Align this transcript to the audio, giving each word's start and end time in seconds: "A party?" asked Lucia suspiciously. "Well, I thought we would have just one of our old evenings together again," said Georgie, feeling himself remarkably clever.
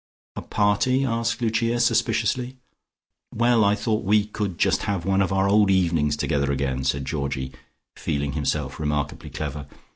"A 0.35 0.41
party?" 0.41 1.05
asked 1.05 1.43
Lucia 1.43 1.79
suspiciously. 1.79 2.57
"Well, 3.31 3.63
I 3.63 3.75
thought 3.75 4.03
we 4.03 4.27
would 4.39 4.49
have 4.53 4.57
just 4.57 4.87
one 5.05 5.21
of 5.21 5.31
our 5.31 5.47
old 5.47 5.69
evenings 5.69 6.17
together 6.17 6.51
again," 6.51 6.83
said 6.83 7.05
Georgie, 7.05 7.51
feeling 7.95 8.31
himself 8.31 8.79
remarkably 8.79 9.29
clever. 9.29 9.67